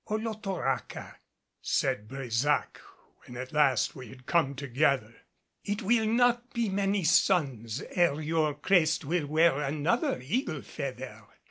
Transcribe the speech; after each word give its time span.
"Olotoraca," 0.09 1.17
said 1.61 2.07
Brésac, 2.07 2.77
when 3.23 3.37
at 3.37 3.53
last 3.53 3.95
we 3.95 4.07
had 4.07 4.25
come 4.25 4.55
together, 4.55 5.13
"it 5.63 5.83
will 5.83 6.07
not 6.07 6.51
be 6.53 6.69
many 6.69 7.03
suns 7.03 7.83
ere 7.91 8.19
your 8.19 8.55
crest 8.55 9.05
will 9.05 9.27
wear 9.27 9.61
another 9.61 10.19
eagle's 10.19 10.65
feather. 10.67 11.21